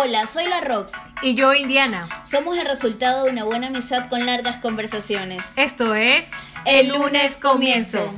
[0.00, 0.92] Hola, soy la Rox.
[1.22, 2.08] Y yo, Indiana.
[2.22, 5.52] Somos el resultado de una buena amistad con largas conversaciones.
[5.56, 6.30] Esto es
[6.64, 8.14] El lunes comienzo.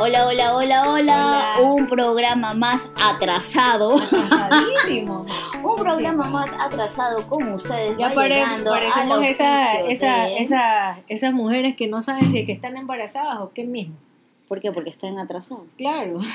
[0.00, 1.54] Hola, hola, hola, hola, Hola.
[1.62, 3.96] Un programa más atrasado.
[3.98, 5.26] Atrasadísimo.
[5.64, 7.96] Un programa más atrasado con ustedes.
[7.98, 12.46] Ya pare- parecemos esa, oficio esa, de- esa, esas mujeres que no saben si es
[12.46, 13.96] que están embarazadas o qué mismo.
[14.48, 14.72] ¿Por qué?
[14.72, 15.66] Porque están atrasados.
[15.76, 16.20] Claro.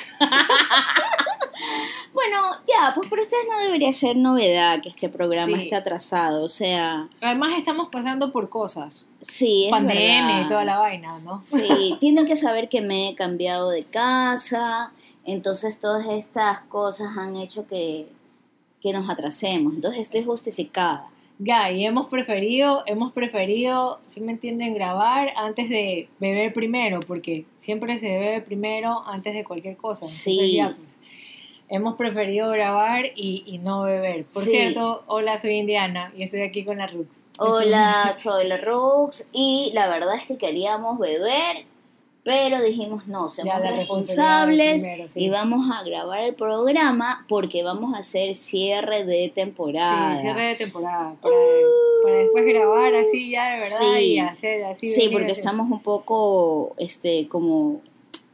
[2.14, 5.64] Bueno, ya, pues para ustedes no debería ser novedad que este programa Sí.
[5.64, 6.44] esté atrasado.
[6.44, 9.08] O sea, Además estamos pasando por cosas.
[9.22, 10.42] sí, es Pandemia verdad.
[10.42, 11.42] y toda la vaina, ¿no?
[11.42, 14.92] Sí, tienen que saber que me he cambiado de casa,
[15.26, 18.08] entonces todas estas cosas han hecho que,
[18.82, 21.08] que nos atrasemos, entonces estoy justificada.
[21.46, 27.44] Ya, y hemos preferido, hemos preferido, si me entienden, grabar antes de beber primero, porque
[27.58, 30.06] siempre se bebe primero antes de cualquier cosa.
[30.06, 30.56] Entonces, Sí.
[30.56, 30.98] ya, pues,
[31.68, 34.24] hemos preferido grabar y, y no beber.
[34.34, 34.52] Por Sí.
[34.52, 37.20] cierto, hola, soy Indiana y estoy aquí con la Rux.
[37.38, 41.66] Hola, soy la Rux y la verdad es que queríamos beber,
[42.24, 45.20] pero dijimos no, seamos la responsables responsabilidad primero, sí.
[45.20, 50.16] y vamos a grabar el programa porque vamos a hacer cierre de temporada.
[50.16, 51.16] Sí, cierre de temporada.
[51.22, 51.36] Para,
[52.04, 54.06] para después grabar así ya de verdad Sí.
[54.06, 54.90] y hacer así.
[54.90, 55.40] Sí, porque así.
[55.42, 57.82] estamos un poco, este, como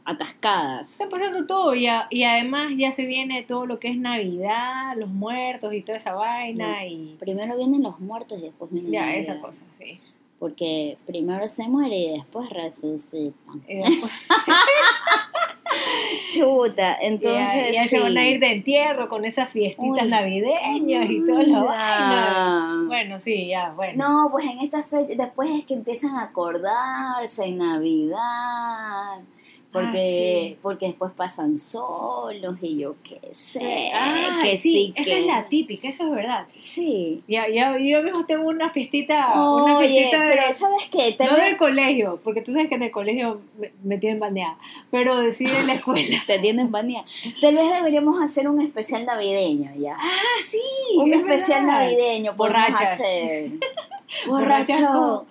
[0.06, 0.92] atascadas.
[0.94, 4.96] Está pasando todo y, a- y además ya se viene todo lo que es Navidad,
[4.98, 9.02] los muertos y toda esa vaina y Primero vienen los muertos y después vienen ya
[9.02, 9.20] Navidad.
[9.22, 10.00] esa cosa, sí.
[10.40, 13.62] Porque primero se muere y después resucitan.
[13.68, 14.12] Y después
[16.30, 17.73] Chuta, ya, entonces.
[17.73, 18.00] ya se sí.
[18.00, 20.09] van a ir de entierro con esas fiestitas Uy.
[20.09, 21.64] navideñas y toda la Ya.
[21.64, 22.84] vaina.
[22.88, 23.94] Bueno, sí, ya, bueno.
[24.08, 29.20] No, pues en esta fecha, después es que empiezan a acordarse en Navidad.
[29.72, 30.58] Porque, Ah, sí.
[30.64, 33.92] porque después pasan solos y yo qué sé.
[33.94, 36.48] Ah, que sí, sí, esa que- es la típica, eso es verdad.
[36.58, 37.22] Sí.
[37.28, 41.12] Ya, ya, yo mismo tengo una fiestita, una fiestita de, pero ¿sabes qué?
[41.13, 44.19] Te no voy- del colegio, porque tú sabes que en el colegio me, me tienen
[44.19, 44.57] baneada,
[44.90, 46.18] pero decir en la escuela.
[46.25, 47.03] te tienen manía.
[47.40, 49.97] Tal vez deberíamos hacer un especial navideño ya.
[50.00, 51.80] ah, sí, un es especial verdad.
[51.81, 53.51] navideño podemos hacer.
[54.28, 55.25] Borracho.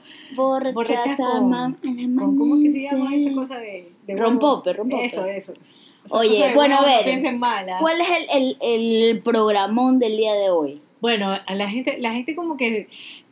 [1.52, 1.74] Am- al
[2.16, 5.04] Con- ¿Cómo que se llama esa cosa de Rompope, rompope.
[5.04, 5.52] Eso, eso.
[6.10, 6.98] Oye, bueno, a ver.
[6.98, 7.78] No piensen mal, ¿ah?
[7.80, 10.80] ¿Cuál es el, el, el programón del día de hoy?
[11.00, 12.88] Bueno, a la gente, la gente como que,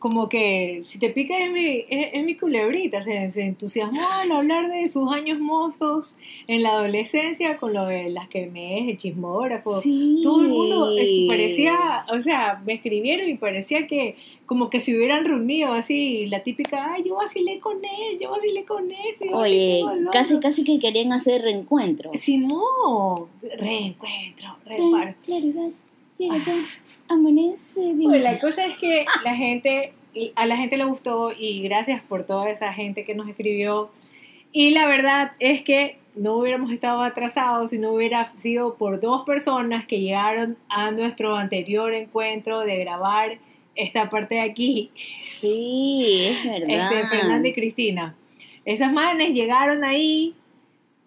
[0.07, 4.31] como que, si te pica es mi, es, es mi culebrita, se, se entusiasmó al
[4.31, 8.97] hablar de sus años mozos en la adolescencia con lo de las que me el
[8.99, 9.81] chismógrafo.
[9.81, 10.21] Sí.
[10.23, 10.95] Todo el mundo
[11.29, 14.15] parecía, o sea, me escribieron y parecía que
[14.47, 18.65] como que se hubieran reunido así, la típica, ay, yo vacilé con él, yo vacilé
[18.65, 19.29] con este.
[19.29, 20.49] yo Oye, con casi otro".
[20.49, 22.13] casi que querían hacer reencuentro.
[22.15, 23.27] Simón,
[23.59, 25.15] reencuentro, reparo.
[25.25, 25.71] Claridad,
[26.19, 26.29] ya,
[27.09, 27.95] amanece.
[28.03, 29.93] Pues la cosa es que la gente,
[30.35, 33.91] a la gente le gustó y gracias por toda esa gente que nos escribió.
[34.53, 39.25] Y la verdad es que no hubiéramos estado atrasados si no hubiera sido por dos
[39.27, 43.39] personas que llegaron a nuestro anterior encuentro de grabar
[43.75, 46.93] esta parte de aquí, Sí, es verdad.
[46.93, 48.17] este, Fernanda y Cristina.
[48.65, 50.35] Esas manes llegaron ahí,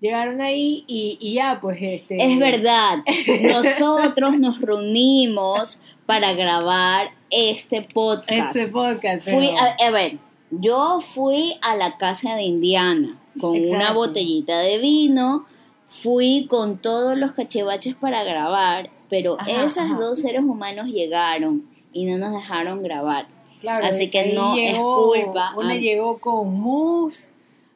[0.02, 2.18] llegaron ahí y, y ya, pues este...
[2.24, 3.00] Es verdad,
[3.42, 8.56] nosotros nos reunimos para grabar este podcast.
[8.56, 9.30] Este podcast.
[9.30, 10.18] Fui a, a ver,
[10.52, 15.46] yo fui a la casa de Indiana con una botellita de vino,
[15.88, 19.98] fui con todos los cachivaches para grabar, pero Ajá, esos ajá.
[20.00, 23.28] dos seres humanos llegaron y no nos dejaron grabar.
[23.62, 25.54] Claro, Así que no es culpa.
[25.58, 27.30] Una llegó con mousse,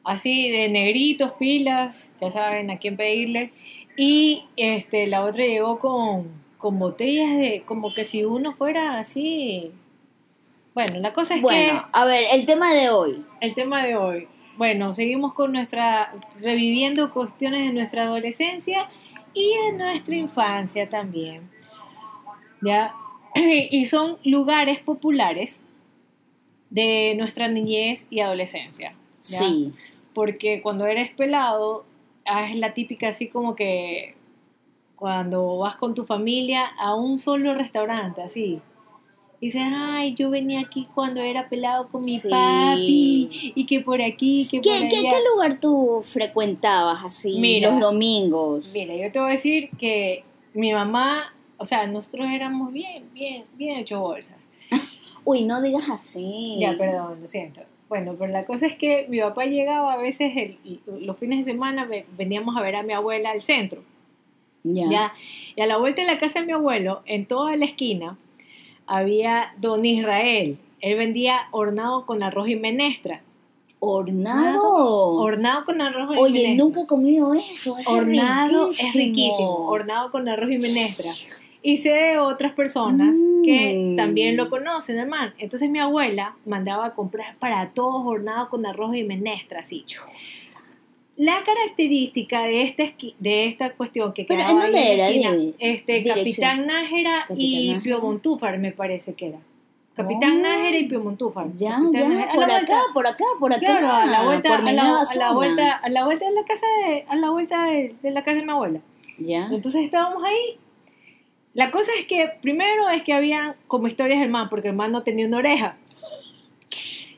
[0.04, 3.52] así de negritos, pilas, ya saben a quién pedirle.
[3.96, 6.28] Y este, la otra llegó con,
[6.58, 9.72] con botellas de, como que si uno fuera así.
[10.74, 13.24] Bueno, la cosa es Bueno, a ver, el tema de hoy.
[13.40, 14.28] que el tema de hoy.
[14.56, 18.88] Bueno, seguimos con nuestra, reviviendo cuestiones de nuestra adolescencia
[19.32, 21.50] y de nuestra infancia también.
[22.60, 22.94] ¿Ya?
[23.34, 25.62] Y son lugares populares
[26.70, 28.94] de nuestra niñez y adolescencia.
[29.22, 29.38] ¿ya?
[29.38, 29.72] Sí.
[30.14, 31.84] Porque cuando eres pelado,
[32.24, 34.14] ah, es la típica así como que
[34.96, 38.60] cuando vas con tu familia a un solo restaurante, así.
[39.40, 42.28] Dices, ay, yo venía aquí cuando era pelado con mi Sí.
[42.28, 45.10] papi, y que por aquí, que por ¿Qué, qué, allá.
[45.10, 47.70] qué lugar tú frecuentabas así Mira.
[47.72, 48.70] los domingos?
[48.72, 50.24] Mira, yo te voy a decir que
[50.54, 54.36] mi mamá, o sea, nosotros éramos bien, bien, bien hecho bolsas.
[55.24, 56.56] Uy, no digas así.
[56.60, 57.60] Ya, perdón, lo siento.
[57.94, 61.52] Bueno, pero la cosa es que mi papá llegaba a veces el- los fines de
[61.52, 63.82] semana, ve- veníamos a ver a mi abuela al centro.
[64.64, 64.90] Ya.
[64.90, 65.12] ¿ya?
[65.54, 68.16] Y a la vuelta de la casa de mi abuelo, en toda la esquina,
[68.88, 70.58] había don Israel.
[70.80, 73.20] Él vendía hornado con arroz y menestra.
[73.78, 74.62] Hornado.
[75.14, 76.64] Hornado con arroz y Oye, menestra.
[76.64, 77.78] nunca he comido eso.
[77.78, 78.88] Es hornado riquísimo.
[78.88, 81.10] es riquísimo, hornado con arroz y menestra.
[81.66, 83.96] Y sé de otras personas que Mm.
[83.96, 85.32] también lo conocen, hermano.
[85.38, 89.82] Entonces mi abuela mandaba a comprar para todos hornado con arroz y menestra, así.
[91.16, 95.08] La característica de esta, esqui- de esta cuestión que Pero, ¿en dónde era?
[95.08, 96.50] esquina, este, dirección.
[96.50, 97.82] Capitán Nájera Capitán y Nájera.
[97.82, 99.38] Piemontúfar me parece que era.
[99.94, 100.42] Capitán Oh.
[100.42, 101.46] Nájera y Piemontúfar.
[101.56, 103.60] Ya, Capitán ya, por acá, vuelta- por acá, por acá.
[103.60, 104.70] Claro, a la vuelta, a la,
[105.00, 108.10] a la vuelta, a la vuelta de la casa de, a la vuelta de, de
[108.10, 108.80] la casa de mi abuela.
[109.18, 109.46] Ya.
[109.52, 110.58] Entonces estábamos ahí.
[111.54, 114.90] La cosa es que primero es que había como historias del man, porque el man
[114.92, 115.76] no tenía una oreja.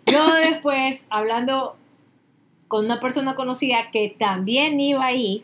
[0.07, 1.77] Yo después, hablando
[2.69, 5.43] con una persona conocida que también iba ahí,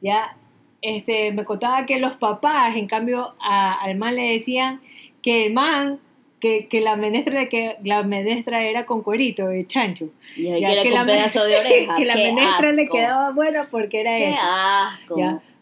[0.00, 0.36] ya,
[0.82, 4.80] este, me contaba que los papás, en cambio, a- al man le decían
[5.22, 5.98] que el man,
[6.40, 10.08] que, que la menestra que la menestra era con cuerito de chancho.
[10.36, 11.94] Y Ya, que era que con la pedazo de oreja.
[11.96, 12.94] que la menestra le asco.
[12.96, 14.40] quedaba buena porque era Qué eso.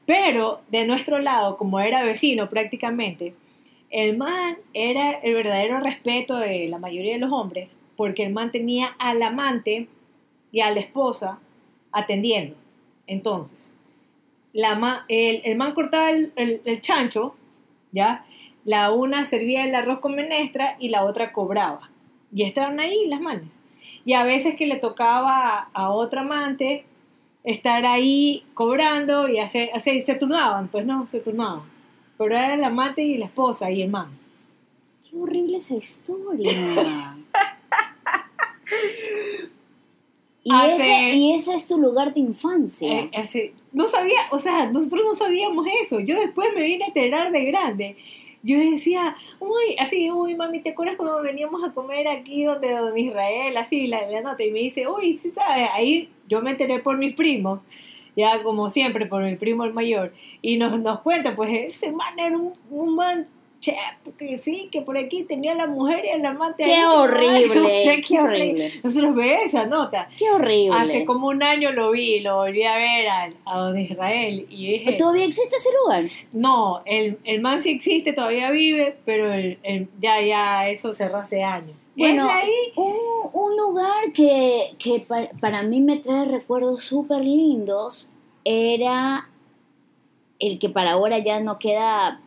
[0.07, 3.35] Pero de nuestro lado, como era vecino prácticamente,
[3.91, 8.51] el man era el verdadero respeto de la mayoría de los hombres, porque el man
[8.51, 9.89] tenía al amante
[10.53, 11.39] y a la esposa
[11.93, 12.57] atendiendo.
[13.07, 13.73] Entonces,
[14.53, 17.35] la ma- el, el man cortaba el, el- el chancho,
[17.93, 18.25] ¿ya?
[18.65, 21.91] La una servía el arroz con menestra y la otra cobraba.
[22.35, 23.61] Y estaban ahí las manes.
[24.05, 26.85] Y a veces que le tocaba a, a otra amante
[27.45, 31.63] estar ahí cobrando y hacer, hacer- se turnaban, pues no, se turnaban.
[32.19, 34.09] Pero era el amante y la esposa y el man.
[35.09, 37.17] Qué horrible esa historia.
[40.43, 42.93] y, Hace- ese, y ese es tu lugar de infancia.
[42.93, 46.01] Eh, hace- no sabía, o sea, nosotros no sabíamos eso.
[46.01, 47.97] Yo después me vine a enterar de grande.
[48.43, 52.97] Yo decía, uy, así, uy, mami, ¿te acuerdas cuando veníamos a comer aquí donde don
[52.99, 53.57] Israel?
[53.57, 54.45] Así, la, la nota.
[54.45, 57.61] Y me dice, uy, sí sabes, ahí yo me enteré por mis primos,
[58.17, 60.13] ya como siempre, por mi primo el mayor.
[60.43, 63.27] Y nos, nos cuenta, pues ese man era un, un man,
[63.65, 63.77] che,
[64.19, 66.65] que sí, que por aquí tenía la mujer y el amante.
[66.65, 68.71] qué ahí, horrible, qué qué horrible.
[68.83, 70.09] Nosotros ve esa nota.
[70.19, 70.77] Qué horrible.
[70.79, 74.67] Hace como un año lo vi, lo volví a ver a, a don Israel y
[74.73, 76.03] dije, ¿Todavía existe ese lugar?
[76.33, 81.19] no, el, el man sí existe, todavía vive, pero el, el- ya, ya eso cerró
[81.19, 81.77] hace años.
[81.97, 82.51] Bueno, ¿Es de ahí?
[82.77, 82.97] un,
[83.33, 88.09] un lugar que, que pa- para mí me trae recuerdos súper lindos
[88.45, 89.29] era
[90.39, 92.21] el que para ahora ya no queda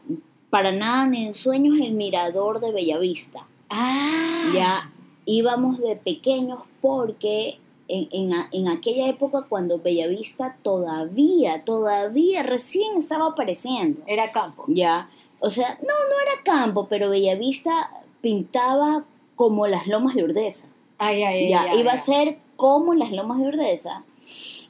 [0.49, 3.45] para nada ni en sueños, el mirador de Bellavista.
[3.69, 4.91] Ah, Ya
[5.25, 7.59] íbamos de pequeños porque
[7.89, 14.01] en, en en aquella época cuando Bellavista todavía, todavía recién estaba apareciendo.
[14.07, 14.63] Era campo.
[14.67, 15.09] Ya,
[15.39, 17.91] o sea, no, no era campo, pero Bellavista
[18.21, 19.03] pintaba
[19.35, 20.67] como las lomas de Urdesa.
[20.97, 24.03] Ay, ay, Ya, ay, iba a ser como las lomas de Urdesa.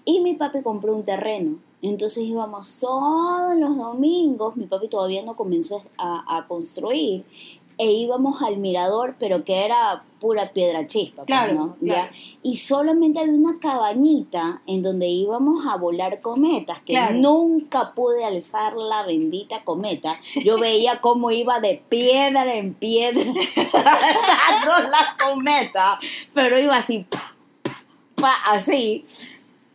[0.05, 1.57] Y mi papi compró un terreno.
[1.81, 7.23] Entonces íbamos todos los domingos, mi papi todavía no comenzó a, a construir,
[7.79, 11.17] e íbamos al mirador, pero que era pura piedra chispa.
[11.17, 11.75] pues, Claro, ¿no?
[11.75, 12.09] claro.
[12.11, 12.17] Ya.
[12.41, 17.13] Y solamente había una cabañita en donde íbamos a volar cometas, que Claro.
[17.17, 20.19] nunca pude alzar la bendita cometa.
[20.43, 23.23] Yo veía cómo iba de piedra en piedra
[23.83, 25.99] la cometa,
[26.33, 27.71] pero iba así, pa, pa,
[28.15, 29.05] pa, así.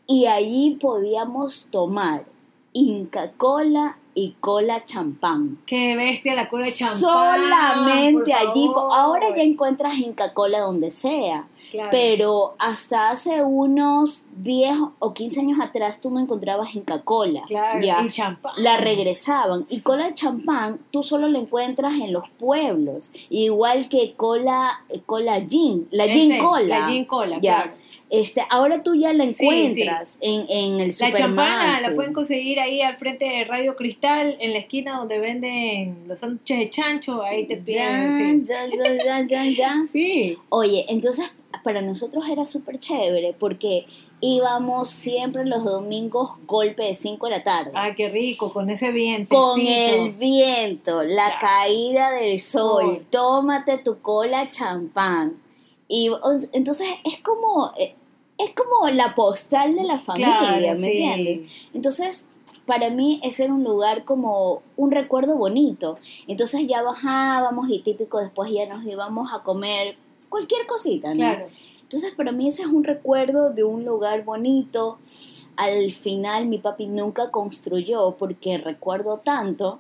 [0.07, 2.25] Y allí podíamos tomar
[2.73, 5.59] Inca Cola y cola champán.
[5.67, 6.99] Qué bestia la cola de champán.
[7.01, 8.69] Solamente allí.
[8.93, 11.47] Ahora ya encuentras Inca Cola donde sea.
[11.71, 11.89] Claro.
[11.91, 17.43] Pero hasta hace unos 10 o 15 años atrás tú no encontrabas Inca Cola.
[17.47, 18.03] Claro, ya.
[18.03, 18.53] y champán.
[18.59, 19.65] La regresaban.
[19.71, 23.11] Y cola de champán tú solo la encuentras en los pueblos.
[23.31, 25.89] Igual que cola, cola gin.
[25.91, 26.81] La gin cola.
[26.81, 27.63] La gin cola, Ya.
[27.63, 27.82] claro.
[28.15, 31.29] Este, ahora tú ya la Sí, encuentras En, en el La supermercado.
[31.29, 36.05] champana la pueden conseguir ahí al frente de Radio Cristal, en la esquina donde venden
[36.07, 37.23] los sándwiches de chancho.
[37.23, 38.45] Ahí te piden.
[38.45, 38.53] sí.
[38.53, 38.67] ya,
[39.05, 39.87] ya, ya, ya.
[39.93, 40.37] Sí.
[40.51, 41.25] Oye, entonces
[41.65, 43.87] para nosotros era súper chévere porque
[44.21, 47.71] íbamos siempre los domingos golpe de 5 de la tarde.
[47.75, 49.35] Ay, qué rico, con ese viento.
[49.35, 51.39] con el viento, la Ya.
[51.41, 55.41] caída del sol, tómate tu cola champán.
[55.89, 56.11] Y
[56.53, 57.95] entonces es como, eh,
[58.39, 60.87] es como la postal de la familia, Claro, ¿me sí.
[60.87, 61.51] entiendes?
[61.75, 62.27] Entonces,
[62.67, 65.99] para mí ese era un lugar como un recuerdo bonito.
[66.29, 69.97] Entonces ya bajábamos y típico después ya nos íbamos a comer
[70.29, 71.15] cualquier cosita, ¿no?
[71.17, 71.47] Claro.
[71.83, 74.99] Entonces para mí ese es un recuerdo de un lugar bonito.
[75.57, 79.79] al final mi papi nunca construyó porque recuerdo tanto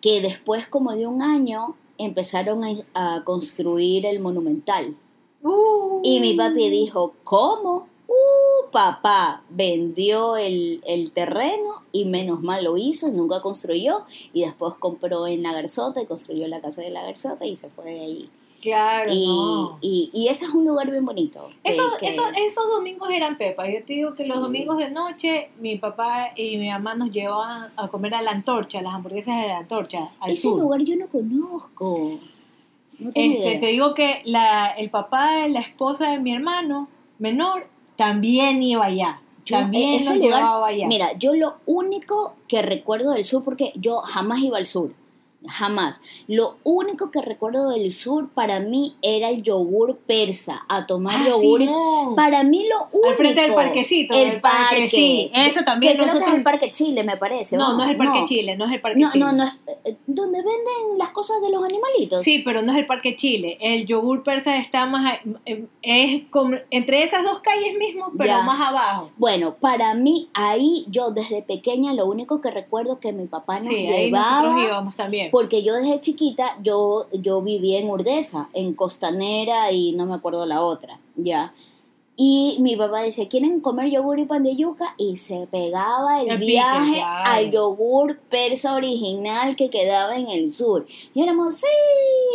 [0.00, 4.94] que después como de un año empezaron a, a construir el monumental.
[5.46, 6.00] Uh.
[6.02, 7.86] Y mi papi dijo, ¿cómo?
[8.08, 14.74] Uh, papá vendió el, el terreno y menos mal lo hizo, nunca construyó y después
[14.78, 18.00] compró en la Garzota y construyó la casa de la Garzota y se fue de
[18.00, 18.30] ahí.
[18.62, 19.78] Claro, Y, no.
[19.80, 21.48] y, y ese es un lugar bien bonito.
[21.62, 23.68] que- Esos, que- esos, esos domingos eran Pepa.
[23.68, 24.42] Yo te digo que los Sí.
[24.42, 28.80] domingos de noche mi papá y mi mamá nos llevaban a comer a la antorcha,
[28.82, 30.58] las hamburguesas de la antorcha, al ese sur.
[30.60, 32.18] lugar yo no conozco.
[32.98, 36.88] No Este, te digo que la, el papá de la esposa de mi hermano
[37.18, 39.20] menor también iba allá.
[39.44, 40.86] Yo- también ese lugar- llevaba allá.
[40.88, 44.92] Mira, yo lo único que recuerdo del sur, porque yo jamás iba al sur,
[45.48, 46.00] jamás.
[46.28, 51.28] Lo único que recuerdo del sur para mí era el yogur persa, a tomar Ah,
[51.28, 51.62] yogur.
[52.16, 53.10] Para mí lo único.
[53.10, 54.88] Al frente del parquecito, el del parque, parque.
[54.88, 57.56] sí, eso también Que creo que es el Parque Chile, me parece.
[57.56, 59.24] no, ¿o no es el Parque Chile, no es el Parque No, Chile.
[59.24, 59.52] no, no es.
[59.84, 62.22] eh, Donde venden las cosas de los animalitos.
[62.22, 63.58] Sí, pero no es el Parque Chile.
[63.60, 65.18] El yogur persa está más.
[65.44, 68.42] eh, es como entre esas dos calles mismo, pero Ya.
[68.42, 69.10] más abajo.
[69.16, 73.68] Bueno, para mí, ahí yo desde pequeña lo único que recuerdo que mi papá nos
[73.68, 74.64] Sí, ahí nosotros llevaba.
[74.64, 75.30] íbamos también.
[75.36, 80.46] Porque yo desde chiquita, yo, yo vivía en Urdesa, en Costanera y no me acuerdo
[80.46, 81.52] la otra, ¿ya?
[82.18, 84.94] Y mi papá decía, ¿quieren comer yogur y pan de yuca?
[84.96, 87.30] Y se pegaba el, El pique, viaje claro.
[87.30, 90.86] al yogur persa original que quedaba en el sur.
[91.12, 91.66] Y éramos, sí,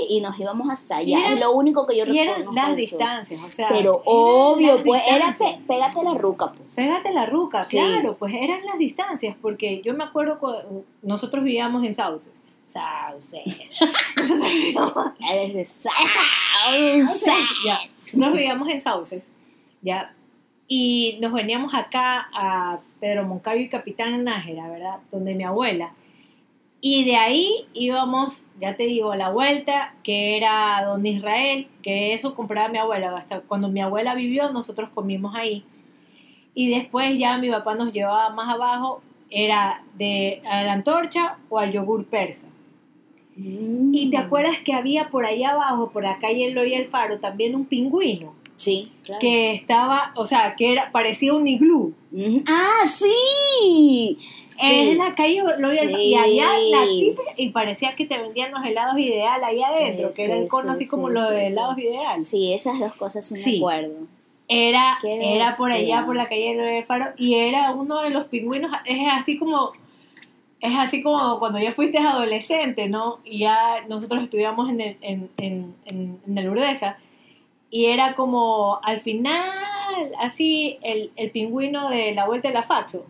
[0.09, 1.17] y nos íbamos hasta allá.
[1.17, 3.69] Y eran- es lo único que yo y eran las distancias, o sea.
[3.69, 6.75] Pero obvio, pues era pe- pégate la ruca, pues.
[6.75, 7.77] Pégate la ruca, Sí.
[7.77, 12.43] claro, pues eran las distancias, porque yo me acuerdo cuando nosotros vivíamos en Sauces.
[12.71, 13.69] Sauces.
[14.17, 17.25] nosotros vivíamos, de Sauces,
[17.65, 17.79] ya.
[17.97, 19.31] Nosotros vivíamos en Sauces,
[19.81, 20.13] ya.
[20.67, 24.99] Y nos veníamos acá a Pedro Moncayo y Capitán Nájera, ¿verdad?
[25.11, 25.93] Donde mi abuela.
[26.79, 32.13] Y de ahí íbamos, ya te digo, a la vuelta, que era donde Israel, que
[32.13, 33.15] eso compraba mi abuela.
[33.17, 35.63] Hasta cuando mi abuela vivió, nosotros comimos ahí.
[36.55, 41.59] Y después ya mi papá nos llevaba más abajo, era de a la antorcha o
[41.59, 42.47] al yogur persa.
[43.35, 43.93] Mm.
[43.93, 47.55] Y te acuerdas que había por ahí abajo, por la calle Eloy el Faro, también
[47.55, 49.19] un pingüino Sí, claro.
[49.19, 51.93] que estaba, o sea, que era, parecía un iglú.
[52.47, 54.19] ¡Ah, sí!
[54.61, 55.97] En la calle Eloy el Faro.
[55.97, 56.03] Sí.
[56.09, 60.15] Y allá la típica, y parecía que te vendían los helados ideal ahí adentro, Sí,
[60.15, 61.45] que era el cono sí, así como sí, lo sí, de sí.
[61.47, 62.23] helados ideal.
[62.23, 63.51] Sí, esas dos cosas sí, Sí.
[63.53, 63.95] me acuerdo.
[64.47, 68.25] Era, era por allá, por la calle Eloy el Faro, y era uno de los
[68.25, 69.71] pingüinos, es así como,
[70.61, 73.19] es así como cuando ya fuiste adolescente, ¿no?
[73.25, 76.97] Y ya nosotros estudiamos en el, en, en, en, en el Urdesa,
[77.69, 79.49] y era como al final,
[80.19, 83.05] así, el, el pingüino de la vuelta de la Faxo,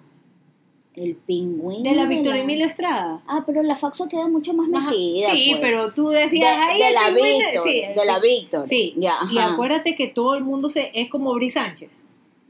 [0.95, 1.89] El pingüino.
[1.89, 3.21] de la Victoria Emilio Estrada.
[3.27, 4.85] Ah, pero la Faxo queda mucho más Ajá.
[4.89, 5.31] metida.
[5.31, 5.61] sí, pues.
[5.61, 7.63] pero tú De, decías, "Ay, de el la pingüino", Víctor.
[7.63, 8.67] sí, de la Víctor.
[8.67, 12.03] Sí, Ya, y acuérdate que todo el mundo se, es como Bri Sánchez,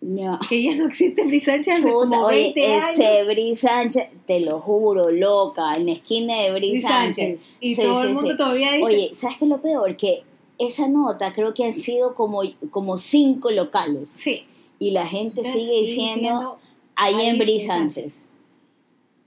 [0.04, 0.40] Ya.
[0.50, 2.90] que ya no existe Bri Sánchez hace Puta, como oye, 20 años.
[3.00, 7.28] ese Bri Sánchez, te lo juro, loca, en la esquina de Bri Bri Sánchez.
[7.40, 7.40] Sánchez.
[7.60, 8.38] Y Sí, todo sí, el mundo sí.
[8.38, 9.96] todavía dice, Oye, ¿sabes qué es lo peor?
[9.98, 10.24] Que
[10.58, 12.42] esa nota creo que han sido como,
[12.72, 14.10] como cinco locales.
[14.10, 14.46] sí.
[14.80, 16.58] Y la gente sigue diciendo
[16.96, 18.28] ahí en Bri Sánchez.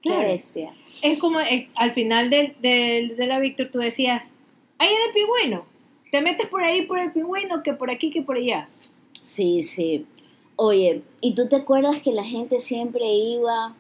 [0.02, 0.26] Qué Claro.
[0.28, 0.75] bestia.
[1.04, 4.33] Es como eh, al final del, del- de la Víctor tú decías,
[4.78, 5.64] ahí era el pingüino.
[6.11, 8.69] Te metes por ahí por el pingüino, que por aquí, que por allá.
[9.21, 10.04] Sí, sí.
[10.56, 13.75] Oye, ¿y tú te acuerdas que la gente siempre iba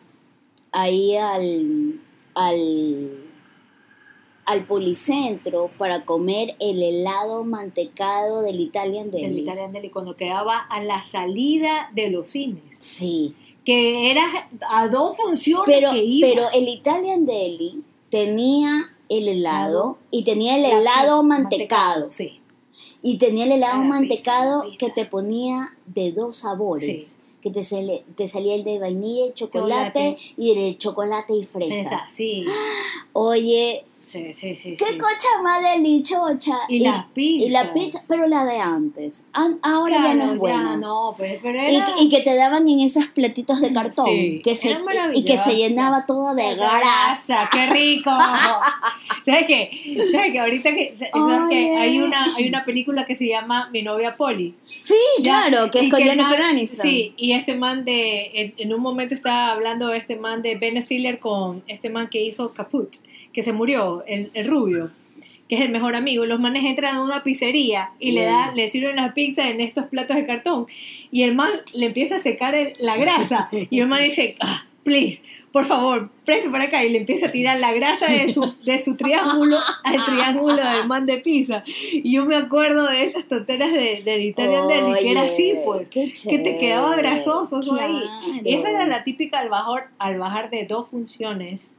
[0.72, 2.00] ahí al,
[2.34, 3.10] al,
[4.44, 9.22] al policentro para comer el helado mantecado del Italian Deli?
[9.28, 12.62] Del Italian Deli, cuando quedaba a la salida de los cines.
[12.76, 13.34] Sí.
[13.64, 16.30] Que era a dos funciones Pero, que ibas.
[16.34, 22.10] pero el Italian Deli tenía el helado y tenía el La- helado mantecado.
[22.10, 22.40] Sí.
[23.00, 27.08] Y tenía el helado La mantecado pizza, que te ponía de dos sabores.
[27.08, 27.14] Sí.
[27.42, 30.16] Que te, sale- te salía el de vainilla y chocolate, Chocolate.
[30.38, 31.80] y el de chocolate y fresa.
[31.80, 32.44] Esa, sí.
[33.12, 34.76] Oye, Sí, sí, sí.
[34.76, 34.98] qué sí.
[34.98, 36.58] cocha más delichocha.
[36.68, 37.46] Y la pizza.
[37.46, 39.24] Y la pizza, pero la de antes.
[39.32, 40.76] An- Ahora ya Claro, no es buena.
[40.76, 41.84] no, pues, pero Y, era...
[41.86, 44.76] que- y que te daban en esos platitos de cartón Sí, que se,
[45.14, 46.78] y que se llenaba todo de grasa.
[46.78, 48.10] grasa, qué rico.
[49.24, 49.70] ¿Sabes qué?
[50.12, 50.38] ¿Sabes qué?
[50.40, 51.10] Ahorita que, ¿sabes
[51.50, 51.70] qué?
[51.70, 51.76] Oye.
[51.76, 54.54] hay una hay una película que se llama Mi novia Polly.
[54.80, 56.80] Sí, Ya, claro, que es y con Jennifer Aniston.
[56.82, 60.80] Sí, y este man de en, en un momento estaba hablando este man de Ben
[60.82, 62.94] Stiller con este man que hizo Caput,
[63.34, 64.90] que se murió, el, el rubio,
[65.48, 68.70] que es el mejor amigo, los manes entran a una pizzería y le dan, le
[68.70, 70.66] sirven la pizza en estos platos de cartón
[71.10, 74.64] y el man le empieza a secar el- la grasa y el man dice, ah,
[74.84, 75.20] please,
[75.52, 78.80] por favor, preste para acá y le empieza a tirar la grasa de su, de
[78.80, 81.62] su triángulo al triángulo del man de pizza.
[81.92, 85.88] Y yo me acuerdo de esas tonteras de, del Italian Deli, que era así, pues,
[85.88, 87.92] que te quedaba grasoso eso ahí.
[87.92, 88.40] Claro.
[88.44, 91.72] Y esa era la típica al bajar, al bajar de dos funciones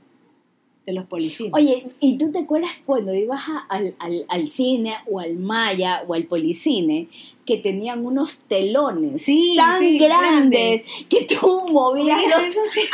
[0.85, 1.51] de los policías.
[1.53, 6.03] Oye, ¿y tú te acuerdas cuando ibas a- al, al, al cine o al Maya
[6.07, 7.07] o al Policine
[7.45, 12.81] que tenían unos telones Sí, tan sí, grandes que tú movías Mira, los sí.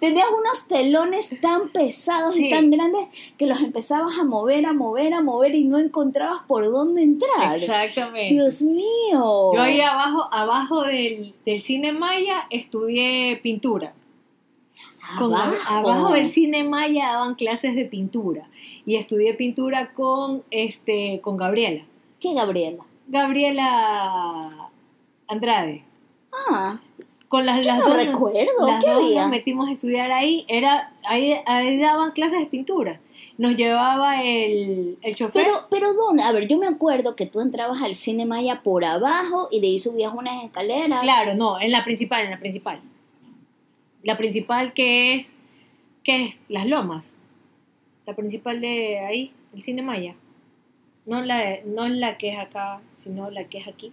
[0.00, 3.06] Tenías unos telones tan pesados y tan grandes
[3.38, 7.56] que los empezabas a mover, a mover, a mover y no encontrabas por dónde entrar.
[7.56, 8.34] Exactamente.
[8.34, 9.52] Dios mío.
[9.54, 13.94] Yo ahí abajo, abajo del, del cine Maya estudié pintura.
[15.18, 15.56] Con- Abajo.
[15.68, 18.48] abajo del cine Maya daban clases de pintura.
[18.86, 21.84] Y estudié pintura con, este, con Gabriela.
[22.20, 22.84] ¿Qué, Gabriela?
[23.06, 24.68] Gabriela
[25.28, 25.84] Andrade.
[26.50, 26.78] Ah,
[27.28, 28.66] Con las, las no dos, recuerdo.
[28.66, 29.22] las ¿Qué dos había?
[29.22, 30.44] nos metimos a estudiar ahí.
[30.48, 33.00] Era, ahí, ahí daban clases de pintura.
[33.36, 35.44] Nos llevaba el, el chofer.
[35.44, 36.22] Pero, pero ¿dónde?
[36.22, 39.66] A ver, yo me acuerdo que tú entrabas al cine Maya por abajo y de
[39.68, 41.02] ahí subías unas escaleras.
[41.02, 42.80] Claro, no, en la principal, en la principal.
[44.04, 45.34] La principal que es,
[46.04, 46.38] ¿qué es?
[46.48, 47.18] Las Lomas.
[48.06, 50.14] La principal de ahí, el Cine Maya.
[51.06, 53.92] No la, no la que es acá, sino la que es aquí.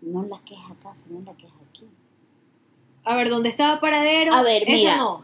[0.00, 1.84] No la que es acá, sino la que es aquí.
[3.04, 4.96] A ver, donde estaba Paradero, A ver, esa mira.
[4.96, 5.22] no.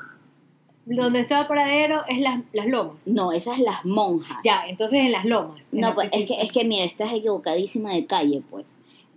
[0.84, 3.06] Donde estaba Paradero es las, las Lomas.
[3.06, 4.38] No, esas las monjas.
[4.44, 5.70] Ya, entonces en las Lomas.
[5.72, 8.76] en No, pues es que, es que mira, estás equivocadísima de calle, pues.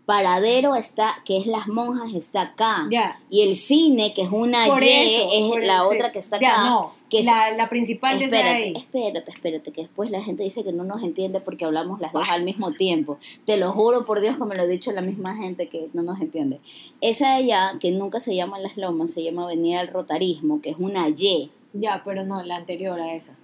[0.10, 2.88] Paradero está, que es las monjas, está acá.
[2.90, 3.20] Ya.
[3.30, 6.48] Y el cine, que es una Por Y, eso, es la otra que está acá.
[6.48, 6.94] Ya, no.
[7.12, 10.74] que es- la, la principal de Espérate, espérate, espérate, que después la gente dice que
[10.74, 13.20] no nos entiende porque hablamos las dos al mismo tiempo.
[13.46, 16.02] Te lo juro por Dios que me lo ha dicho la misma gente que no
[16.02, 16.60] nos entiende.
[17.02, 20.72] Esa de allá, que nunca se llama Las Lomas, se llama Avenida del Rotarismo, que
[20.72, 21.52] es una Y.
[21.74, 23.36] Ya, pero no, la anterior a esa.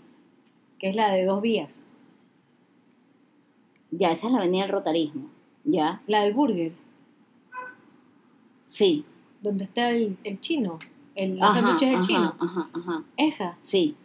[0.80, 1.86] Que es la de dos vías.
[3.92, 5.35] Ya, esa es la Avenida del Rotarismo.
[5.66, 6.02] ¿Ya?
[6.08, 6.72] La del burger.
[8.68, 9.04] Sí.
[9.42, 10.80] donde está el, el chino,
[11.14, 12.36] el los Ajá, sándwiches del ajá, chino.
[12.40, 13.04] ajá, ajá.
[13.18, 13.58] Esa.
[13.62, 13.96] Sí.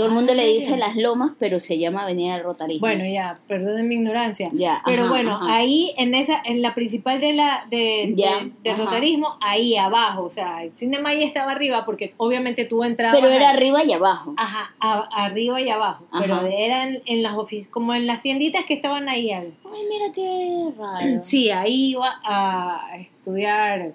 [0.00, 0.80] Todo el mundo Ah, le dice bien.
[0.80, 2.80] Las Lomas, pero se llama Avenida del Rotarismo.
[2.86, 4.50] Bueno, ya, perdonen mi ignorancia.
[4.52, 4.80] ya.
[4.86, 5.56] Pero ajá, bueno, ajá.
[5.56, 10.24] ahí en esa, en la principal de la de, Ya, de- del rotarismo, ahí abajo,
[10.24, 13.14] o sea, el cine Maya estaba arriba porque obviamente tú entrabas.
[13.20, 13.56] Pero era ahí.
[13.56, 14.34] arriba y abajo.
[14.36, 16.04] Ajá, a- arriba y abajo.
[16.10, 16.22] Ajá.
[16.22, 19.30] Pero eran en las ofi- como en las tienditas que estaban ahí.
[19.30, 19.52] Ay,
[19.90, 21.22] mira qué raro.
[21.22, 23.92] Sí, ahí iba a estudiar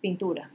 [0.00, 0.50] pintura.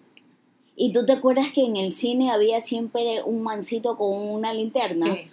[0.84, 5.06] ¿Y tú te acuerdas que en el cine había siempre un mancito con una linterna?
[5.14, 5.28] Sí.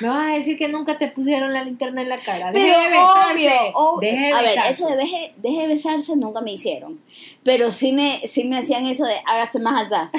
[0.00, 2.50] Me vas a decir que nunca te pusieron la linterna en la cara.
[2.52, 3.32] Pero Deje de besarse.
[3.32, 4.10] obvio, obvio.
[4.10, 6.98] Deje de a ver, eso de deje, deje de besarse nunca me hicieron.
[7.44, 10.10] Pero sí me, sí me hacían eso de hágase más allá.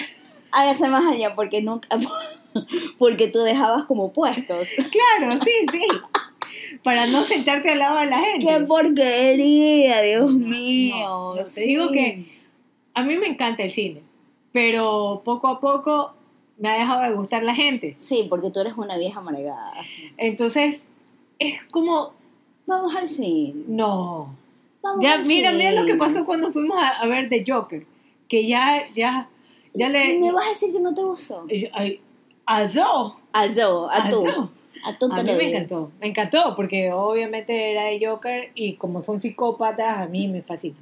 [0.52, 1.90] Hágase más allá porque nunca
[2.98, 4.70] porque tú dejabas como puestos.
[4.92, 6.80] Claro, sí, sí.
[6.86, 8.46] Para no sentarte al lado de la gente.
[8.46, 10.96] ¡Qué porquería, Dios mío!
[11.00, 12.40] no, no, te digo que-
[12.94, 14.02] A mí me encanta el cine,
[14.52, 16.12] pero poco a poco
[16.58, 17.96] me ha dejado de gustar la gente.
[17.98, 19.74] Sí, porque tú eres una vieja amargada.
[20.18, 20.90] Entonces,
[21.40, 22.14] es como,
[22.68, 23.54] Vamos al cine.
[23.68, 24.36] no.
[24.84, 26.00] Vamos Ya, al mira, mira lo que cine.
[26.00, 27.86] pasó cuando fuimos a, a ver The Joker,
[28.28, 29.30] que ya, ya,
[29.76, 30.18] ya le...
[30.20, 31.46] ¿Me vas a decir que no te gustó?
[32.46, 33.14] A dos.
[33.34, 34.24] A yo, a A tú.
[34.24, 34.50] dos.
[34.84, 39.20] A A mí me encantó, me encantó, porque obviamente era de Joker y como son
[39.20, 40.76] psicópatas, a mí me fascina.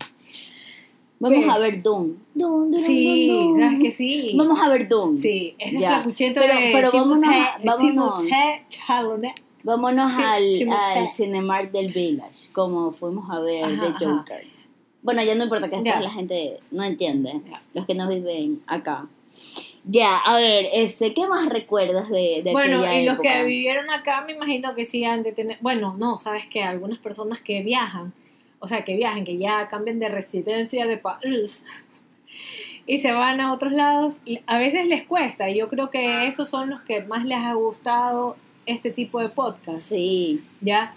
[1.21, 2.13] Vamos Pero- a ver Doom.
[2.33, 3.59] Doom, Doom, Sí, Doom, Doom.
[3.59, 4.33] ¿sabes que sí?
[4.37, 5.19] Vamos a ver Doom.
[5.19, 5.89] Sí, ese Ya.
[5.95, 8.23] flacuchento Pero- de pero vámonos a- vámonos.
[9.63, 11.07] Vámonos al, al.
[11.09, 14.15] Cinemark del Village, como fuimos a ver Ajá, The ajá.
[14.19, 14.47] Joker.
[15.01, 16.01] Bueno, ya no importa que después Ya.
[16.01, 17.61] la gente no entiende, Ya.
[17.73, 19.07] los que no viven acá.
[19.85, 23.33] Ya, a ver, este, ¿qué más recuerdas de, de Bueno, aquella y los época?
[23.33, 26.99] que vivieron acá me imagino que sí han de tener, bueno, no, sabes que algunas
[26.99, 28.13] personas que viajan,
[28.59, 31.63] o sea, que viajan, que ya cambian de residencia de país.
[32.85, 35.49] Y se van a otros lados, y a veces les cuesta.
[35.49, 39.29] Y yo creo que esos son los que más les ha gustado este tipo de
[39.29, 39.79] podcast.
[39.79, 40.93] Sí, ¿ya?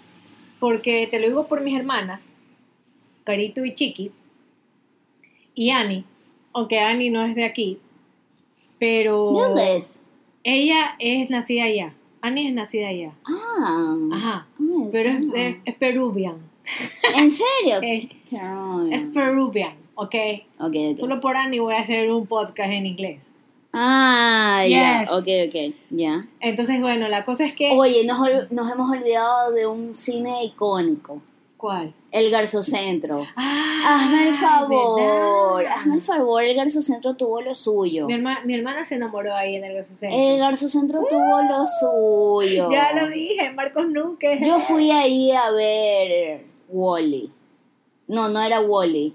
[0.59, 2.31] Porque te lo digo por mis hermanas,
[3.23, 4.11] Carito y Chiqui,
[5.55, 6.05] y Ani,
[6.53, 7.79] aunque Ani no es de aquí,
[8.79, 9.31] pero...
[9.31, 9.99] ¿de dónde es?
[10.43, 15.75] Ella es nacida allá, Ani es nacida allá, Ah, ajá, ah, pero es, es, es
[15.75, 16.37] peruvian,
[17.15, 17.79] ¿En serio?
[17.81, 18.09] Eh,
[18.91, 20.15] es peruvian, ¿ok?
[20.59, 20.97] Ok, ok.
[20.97, 23.31] Solo por Ani voy a hacer un podcast en inglés.
[23.73, 25.09] Ah, ya, Yes.
[25.11, 26.25] ok, ok, ya.
[26.39, 27.71] Entonces, bueno, la cosa es que...
[27.71, 28.19] Oye, nos,
[28.51, 31.21] hemos olvidado de un cine icónico,
[31.57, 31.93] ¿Cuál?
[32.11, 33.23] el Garzocentro.
[33.35, 35.73] Ah, Hazme el favor, ¿verdad?
[35.77, 38.07] hazme el favor, el Garzocentro tuvo lo suyo.
[38.07, 42.71] Mi, herma- mi hermana se enamoró ahí en el Gaso El Garzocentro tuvo lo suyo.
[42.71, 44.39] Ya lo dije, Marcos Núquez.
[44.45, 47.31] Yo fui ahí a ver Wally.
[48.07, 49.13] No, no era Wally.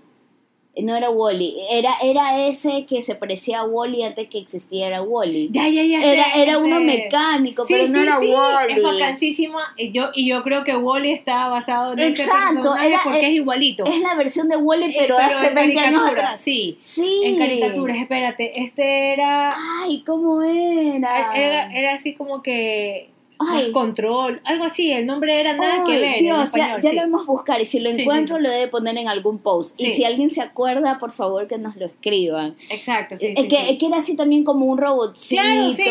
[0.80, 1.56] No era Wally.
[1.70, 5.48] Era, era ese que se parecía a Wally antes que existiera Wally.
[5.50, 6.00] Ya, ya, ya.
[6.04, 6.58] Era, sé, era sé.
[6.58, 8.72] uno mecánico, Sí, pero no era sí, Wally.
[8.74, 9.74] Es vacancísima.
[9.76, 13.34] Y yo, y yo creo que Wally está basado en Exacto, era- porque es- es
[13.34, 13.84] igualito.
[13.86, 16.40] Es la versión de Wally, pero, Eh, hace en 20 años atrás.
[16.40, 17.22] Sí, Sí.
[17.24, 17.96] en caricaturas.
[17.98, 21.34] Espérate, este era, Ay, ¿cómo era?
[21.36, 21.72] era.
[21.76, 23.10] Era así como que.
[23.38, 23.70] Ay.
[23.72, 24.90] control, algo así.
[24.90, 26.18] El nombre era nada que ver.
[26.20, 26.96] Dios, ya, español, ya sí.
[26.96, 28.42] lo hemos buscar y si lo Sí, encuentro sí.
[28.42, 29.74] lo debe poner en algún post.
[29.80, 29.96] Y Sí.
[29.96, 32.56] si alguien se acuerda, por favor que nos lo escriban.
[32.70, 33.26] Exacto, sí.
[33.26, 33.62] es, sí, que, sí.
[33.70, 35.40] es que era así también como un robotcito.
[35.42, 35.90] Claro, sí, sí,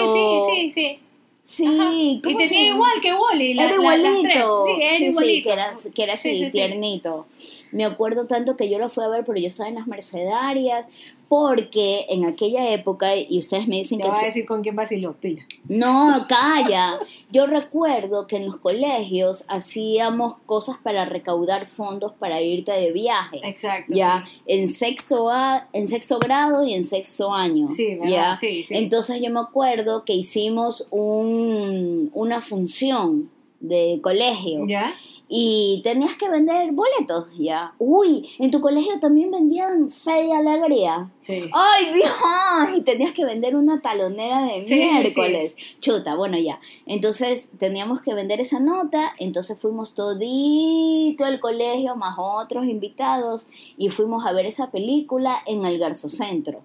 [0.51, 0.99] sí, sí.
[1.39, 1.63] Sí.
[1.63, 3.53] Y ¿cómo tenía se igual que Wally.
[3.53, 4.23] la- era la- las igualito.
[4.65, 4.75] tres.
[4.75, 5.47] Sí, era sí, igualito.
[5.47, 6.51] que era, que era así, Sí, sí, sí.
[6.51, 7.25] tiernito.
[7.71, 10.87] Me acuerdo tanto que yo lo fui a ver, pero yo estaba en las Mercedarias,
[11.29, 14.09] porque en aquella época, y ustedes me dicen Te que...
[14.09, 15.45] voy a decir con quién vaciló, pila.
[15.67, 16.99] No, calla.
[17.31, 23.39] Yo recuerdo que en los colegios hacíamos cosas para recaudar fondos para irte de viaje.
[23.43, 23.93] Exacto.
[23.95, 24.41] Ya, sí.
[24.47, 27.69] en sexto a, en sexto grado y en sexto año.
[27.69, 28.09] Sí, ¿verdad?
[28.09, 28.35] ya.
[28.35, 28.75] Sí, sí.
[28.75, 34.93] Entonces yo me acuerdo que hicimos un, una función de colegio ¿Ya?
[35.29, 37.73] Y tenías que vender boletos, ya.
[37.79, 41.11] Uy, en tu colegio también vendían fe y alegría.
[41.21, 41.49] Sí.
[41.53, 42.77] ¡Ay, Dios!
[42.77, 45.55] Y tenías que vender una talonera de Sí, miércoles.
[45.81, 46.59] Chuta, bueno, ya.
[46.85, 53.89] Entonces teníamos que vender esa nota, entonces fuimos todito el colegio, más otros invitados, y
[53.89, 56.61] fuimos a ver esa película en el Garzocentro.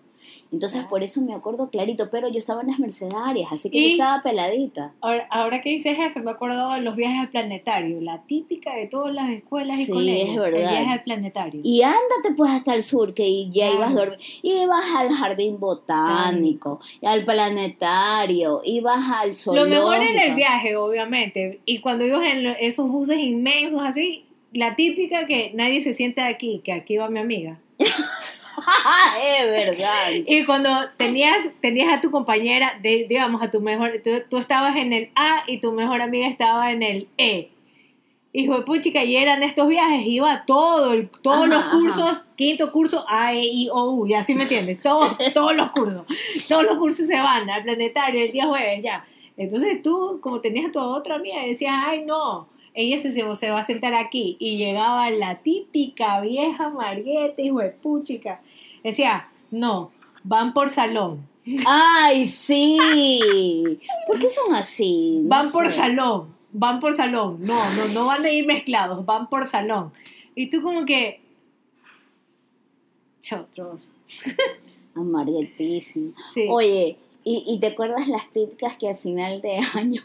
[0.53, 3.89] Entonces por eso me acuerdo clarito, pero yo estaba en las Mercedarias, así que yo
[3.89, 4.93] estaba peladita.
[5.01, 8.87] Ahora, ahora que dices eso, me acuerdo de los viajes al planetario, la típica de
[8.87, 10.29] todas las escuelas y Sí, colegios.
[10.37, 10.61] es verdad.
[10.61, 11.61] El viaje al planetario.
[11.65, 13.77] Y ándate pues hasta el sur, que ya Claro.
[13.77, 14.19] ibas a dormir.
[14.43, 19.71] Ibas al jardín botánico, al planetario, ibas al Lo zoológico.
[19.75, 21.61] mejor era el viaje, obviamente.
[21.65, 26.27] Y cuando ibas en lo- esos buses inmensos así, la típica que nadie se sienta
[26.27, 27.59] aquí, que aquí va mi amiga.
[29.41, 30.11] es verdad.
[30.27, 34.77] Y cuando tenías, tenías a tu compañera, de- digamos, a tu mejor, tú, tú estabas
[34.77, 37.49] en el A y tu mejor amiga estaba en el E.
[38.35, 41.71] Hijo de puchica, y eran estos viajes, iba todo, el- todos Ajá, los ajá.
[41.71, 45.71] cursos, quinto curso, A, E, I, O, U, y así me entiendes, todos, todos los
[45.71, 46.07] cursos,
[46.49, 49.05] todos los cursos se van al planetario el día jueves, ya.
[49.37, 53.61] Entonces tú, como tenías a tu otra amiga, decías, ay no, ella se, se va
[53.61, 58.41] a sentar aquí, y llegaba la típica vieja margueta, hijo de puchica,
[58.83, 59.93] decía, no,
[60.25, 61.27] van por salón,
[61.67, 62.79] Ay, sí.
[64.07, 65.19] ¿Por qué son así?
[65.23, 67.39] No van por salón, van por salón.
[67.41, 69.93] No, no, no van a ir mezclados, van por salón.
[70.35, 71.21] Y tú como que...
[73.21, 73.89] Chotros.
[74.95, 76.13] Amarguetísimo.
[76.33, 76.47] Sí.
[76.49, 80.03] Oye, ¿y, ¿y te acuerdas las típicas que al final de año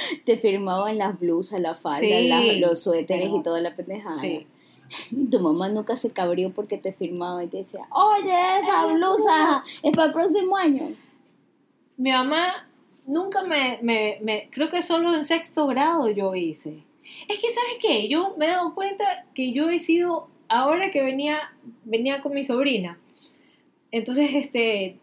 [0.24, 4.16] te firmaban las blusas, las faldas, Sí, las- los suéteres pero- y toda la pendejada?
[4.16, 4.46] Sí.
[5.12, 8.32] Y tu mamá nunca se cabrió porque te firmaba y te decía, oye,
[8.62, 10.88] esa blusa es para el próximo año.
[11.96, 12.66] Mi mamá
[13.06, 14.48] nunca me, me, me...
[14.50, 16.82] Creo que solo en sexto grado yo hice.
[17.28, 18.08] Es que, ¿sabes qué?
[18.08, 20.28] Yo me he dado cuenta que yo he sido...
[20.48, 21.38] Ahora que venía,
[21.84, 22.98] venía con mi sobrina,
[23.92, 24.98] entonces, este...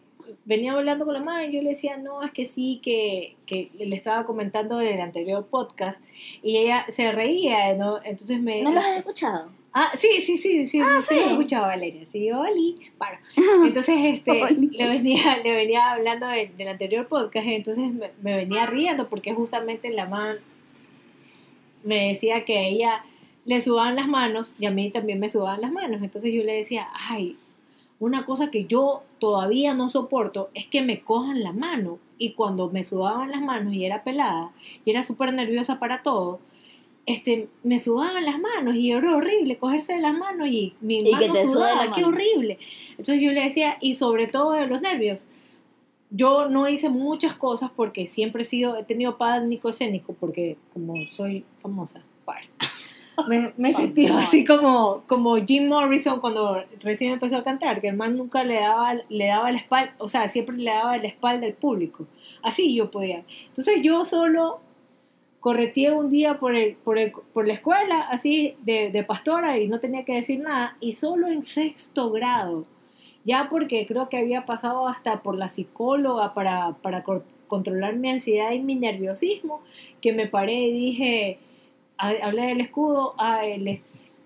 [0.46, 3.70] Venía hablando con la mamá y yo le decía, no, es que sí, que, que
[3.78, 6.04] le estaba comentando del anterior podcast
[6.44, 7.98] y ella se reía, ¿no?
[8.04, 8.62] Entonces me...
[8.62, 9.50] ¿No los has escuchado?
[9.74, 11.22] Ah, sí, sí, sí, sí, Ah, sí, sí.
[11.22, 13.22] lo escuchaba Valeria, sí, Oli, para.
[13.66, 14.34] Entonces, este,
[14.72, 19.34] le venía, le venía hablando de- del anterior podcast, entonces me, me venía riendo porque
[19.36, 20.34] justamente la mamá
[21.84, 23.06] me decía que a ella
[23.46, 26.54] le sudaban las manos y a mí también me sudaban las manos, entonces yo le
[26.54, 27.38] decía, ay,
[28.00, 32.00] una cosa que yo todavía no soporto es que me cojan la mano.
[32.20, 34.52] Y cuando me sudaban las manos y era pelada
[34.86, 36.40] y era súper nerviosa para todo,
[37.06, 41.16] este, me sudaban las manos y era horrible cogerse de las manos y mi Y
[41.18, 42.58] que mano sudaba, qué horrible.
[42.92, 45.28] Entonces yo le decía, y sobre todo de los nervios,
[46.10, 50.96] yo no hice muchas cosas porque siempre he sido, he tenido pánico escénico porque como
[51.16, 52.48] soy famosa, bueno,
[53.58, 58.16] me, sentido así como, como Jim Morrison cuando recién empezó a cantar, que el man
[58.18, 61.54] nunca le daba, le daba la espalda, o sea, siempre le daba la espalda al
[61.54, 62.06] público.
[62.44, 63.24] Así yo podía.
[63.48, 64.60] Entonces yo solo
[65.40, 69.68] correteé un día por, el, por, el- por la escuela, así de, de pastora, y
[69.68, 72.64] no tenía que decir nada, y solo en sexto grado
[73.26, 78.10] ya porque creo que había pasado hasta por la psicóloga para, para co- controlar mi
[78.10, 79.60] ansiedad y mi nerviosismo,
[80.02, 81.38] que me paré y dije,
[81.98, 83.82] hablé del escudo, ah, el,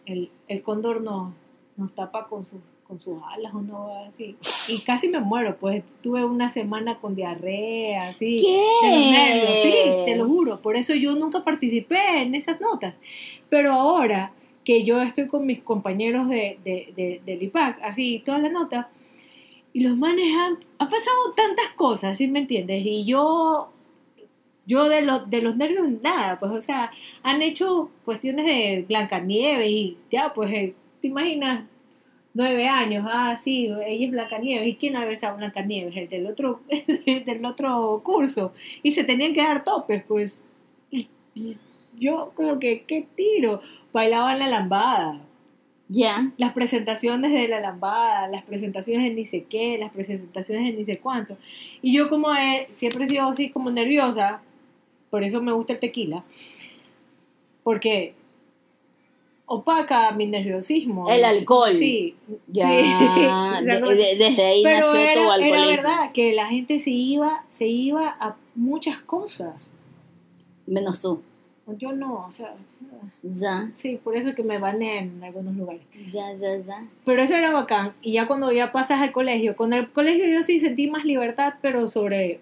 [0.05, 1.33] el, el cóndor no,
[1.77, 4.35] nos tapa con, sus con sus alas o no así.
[4.67, 8.37] Y casi me muero, pues tuve una semana con diarrea, así.
[8.41, 8.87] ¿Qué?
[8.87, 9.71] De los nervios, sí,
[10.05, 10.61] te lo juro.
[10.61, 12.93] Por eso yo nunca participé en esas notas.
[13.49, 14.33] Pero ahora
[14.65, 18.87] que yo estoy con mis compañeros de, de, de- del IPAC, así, todas las notas,
[19.73, 22.85] y los manes han, han pasado tantas cosas, ¿sí me entiendes?
[22.85, 23.69] Y yo,
[24.71, 26.91] yo de, los de los nervios, nada, pues, o sea,
[27.23, 31.65] han hecho cuestiones de Blancanieves y ya, pues, eh, te imaginas,
[32.33, 35.95] nueve años, ah, sí, ella es Blancanieves, ¿y quién ha besado a Blancanieves?
[35.97, 36.61] El del otro,
[37.05, 38.53] el del otro curso,
[38.83, 40.39] y se tenían que dar topes, pues,
[40.91, 41.57] y- y
[41.99, 43.61] yo como que, ¿qué tiro?
[43.93, 45.19] Bailaban la lambada,
[45.89, 46.31] Ya.
[46.37, 50.85] las presentaciones de la lambada, las presentaciones de ni sé qué, las presentaciones de ni
[50.85, 51.35] sé cuánto.
[51.81, 54.41] Y yo como he- siempre he sido así como nerviosa,
[55.11, 56.23] por eso me gusta el tequila,
[57.63, 58.15] porque
[59.45, 61.09] opaca mi nerviosismo.
[61.09, 61.75] El alcohol.
[61.75, 62.15] Sí.
[62.47, 62.69] Ya.
[62.69, 63.65] sí.
[63.65, 65.67] De- de- desde ahí pero nació era, era alcoholismo.
[65.83, 69.71] verdad que la gente se iba, se iba a muchas cosas.
[70.65, 71.21] Menos tú.
[71.77, 72.53] Yo no, o sea,
[73.23, 73.69] Ya.
[73.75, 75.81] sí, por eso es que me banean en algunos lugares.
[76.11, 76.85] Ya, ya, ya.
[77.05, 77.93] Pero eso era bacán.
[78.01, 81.53] Y ya cuando ya pasas al colegio, con el colegio yo sí sentí más libertad,
[81.61, 82.39] pero sobre,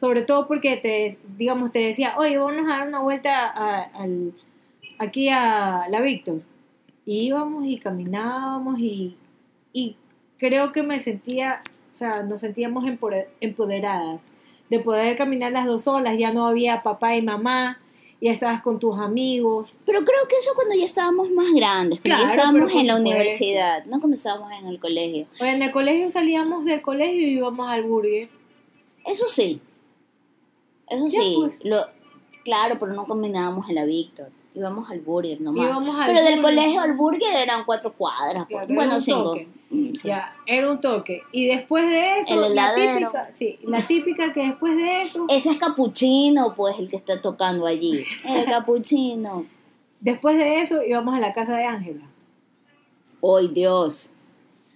[0.00, 4.32] sobre todo porque te, digamos, te decía, oye, vamos a dar una vuelta a- al,
[4.98, 6.40] aquí a la Víctor.
[7.04, 9.14] Y íbamos y caminábamos y,
[9.74, 9.96] y
[10.38, 11.60] creo que me sentía,
[11.92, 12.84] o sea, nos sentíamos
[13.40, 14.22] empoderadas
[14.70, 17.78] de poder caminar las dos solas, ya no había papá y mamá,
[18.22, 22.16] ya estabas con tus amigos, Pero creo que eso cuando ya estábamos más grandes, cuando
[22.16, 25.26] Claro, ya estábamos en la universidad, no cuando estábamos en el colegio.
[25.40, 28.28] Oye, en el colegio salíamos del colegio y íbamos al burger.
[29.04, 29.60] Eso sí.
[30.90, 31.36] Eso Ya, sí.
[31.38, 31.64] pues.
[31.64, 31.86] Lo,
[32.44, 34.28] claro, pero no combinábamos en la Víctor.
[34.52, 35.64] Íbamos al burger nomás.
[35.64, 38.46] Íbamos al pero del colegio al burger eran cuatro cuadras.
[38.46, 38.70] Claro, pues.
[38.70, 39.36] era bueno, un cinco.
[39.70, 40.08] Mm, sí.
[40.08, 41.22] Ya, era un toque.
[41.30, 45.50] Y después de eso, El la típica, sí, la típica que después de eso, Ese
[45.50, 48.04] es capuchino, pues, el que está tocando allí.
[48.24, 49.46] El capuchino.
[50.00, 52.02] después de eso íbamos a la casa de Ángela.
[53.22, 54.10] ¡Ay, Dios!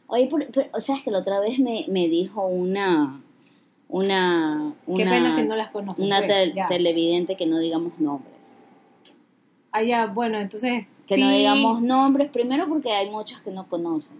[0.06, 3.20] Oye, pero, o sea, es que la otra vez me, me dijo una...
[3.94, 4.74] Una...
[4.86, 6.04] Qué una pena si no las conoces.
[6.04, 8.58] una pues, televidente que no digamos nombres.
[9.70, 10.86] Ah, ya, bueno, entonces.
[11.06, 14.16] Que no digamos nombres, primero porque hay muchos que no conocen.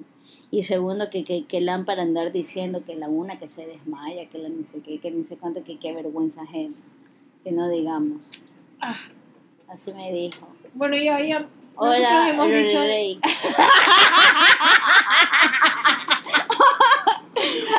[0.53, 4.27] Y segundo, que, que, que la para andar diciendo que la una que se desmaya,
[4.27, 6.77] que la ni sé qué, que ni sé cuánto, que qué vergüenza ajena.
[7.43, 8.21] Que no digamos.
[8.81, 8.95] Ah,
[9.67, 10.47] Así me dijo.
[10.75, 11.49] bueno, ya, ya.
[11.75, 12.79] Hola, hemos dicho.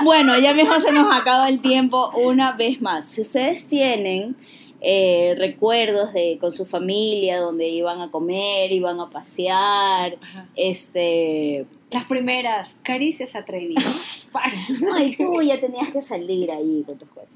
[0.06, 3.06] bueno, ya mismo se nos acaba el tiempo una vez más.
[3.08, 4.36] Si ustedes tienen
[4.80, 10.48] eh, recuerdos de con su familia donde iban a comer, iban a pasear, Ajá.
[10.56, 14.30] este, Las primeras caricias atrevidas.
[14.94, 17.32] Ay, tú ya tenías que salir ahí con tus cosas.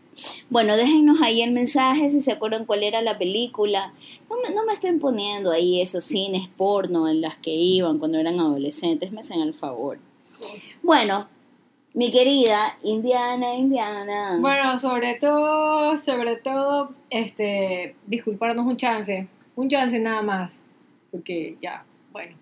[0.52, 3.94] Bueno, déjennos ahí el mensaje si se acuerdan cuál era la película.
[4.30, 8.20] No me, no me estén poniendo ahí esos cines porno en las que iban cuando
[8.20, 9.98] eran adolescentes, me hacen el favor.
[10.84, 11.28] Bueno,
[12.00, 14.38] mi querida Indiana, Indiana.
[14.40, 20.66] Bueno, sobre todo, sobre todo, este, disculparnos un chance, un chance nada más,
[21.12, 21.84] porque ya,
[22.14, 22.38] bueno.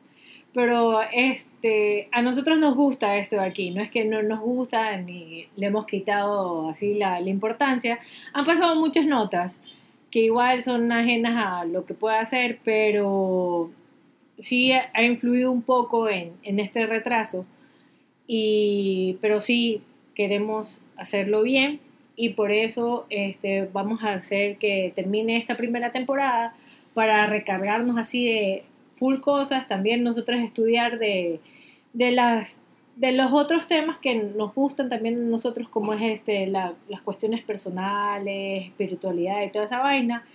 [0.54, 4.96] Pero este, a nosotros nos gusta esto de aquí, no es que no nos gusta
[4.98, 7.98] ni le hemos quitado así la, importancia.
[8.34, 9.60] Han pasado muchas notas
[10.12, 13.72] que igual son ajenas a lo que pueda hacer, pero
[14.38, 17.48] sí ha influido un poco en este retraso.
[18.28, 19.82] Y, pero sí
[20.16, 21.80] queremos hacerlo bien
[22.16, 26.56] y por eso este, vamos a hacer que termine esta primera temporada
[26.94, 28.64] para recargarnos así de
[28.96, 31.40] full cosas, también nosotros estudiar de,
[31.94, 32.56] de las
[32.96, 37.44] de los otros temas que nos gustan también nosotros, como es este, la- las cuestiones
[37.44, 40.26] personales, espiritualidad y toda esa vaina,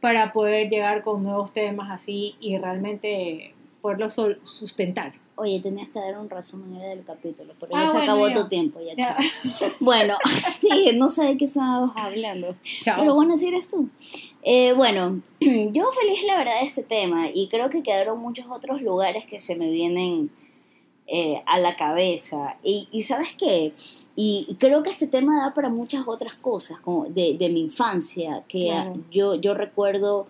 [0.00, 5.12] para poder llegar con nuevos temas así y realmente poderlos sustentar.
[5.40, 8.34] Oye, tenías que dar un resumen del capítulo, pero Ah, ya se acabó ya.
[8.34, 9.16] tu tiempo, ya, Ya.
[9.16, 9.68] chao.
[9.80, 10.16] Bueno,
[10.60, 12.56] sí, no sé de qué estábamos hablando.
[12.82, 12.96] Chao.
[13.00, 13.88] Pero bueno, así eres tú.
[14.42, 18.82] Eh, bueno, yo feliz la verdad de este tema y creo que quedaron muchos otros
[18.82, 20.30] lugares que se me vienen
[21.06, 22.56] eh, a la cabeza.
[22.64, 23.72] Y, y sabes qué,
[24.16, 28.42] y creo que este tema da para muchas otras cosas, como de, de mi infancia,
[28.48, 28.96] que Claro.
[29.12, 30.26] yo, yo recuerdo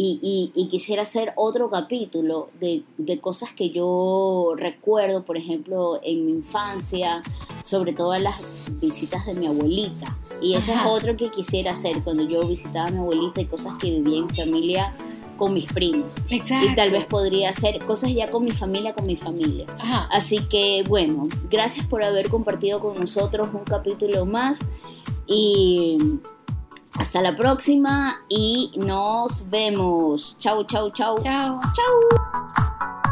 [0.00, 5.98] y, y, y quisiera hacer otro capítulo de, de cosas que yo recuerdo, por ejemplo,
[6.04, 7.20] en mi infancia,
[7.64, 8.40] sobre todo las
[8.80, 10.16] visitas de mi abuelita.
[10.40, 10.86] Y ese Ajá.
[10.86, 14.18] es otro que quisiera hacer cuando yo visitaba a mi abuelita y cosas que vivía
[14.18, 14.94] en familia
[15.36, 16.14] con mis primos.
[16.30, 16.66] Exacto.
[16.70, 19.66] Y tal vez podría hacer cosas ya con mi familia, con mi familia.
[19.80, 20.08] Ajá.
[20.12, 24.60] Así que bueno, gracias por haber compartido con nosotros un capítulo más
[25.26, 25.98] y
[26.98, 30.36] hasta la próxima y nos vemos.
[30.38, 31.18] Chau, chau, chau.
[31.18, 31.60] Chao.
[31.74, 33.07] Chau.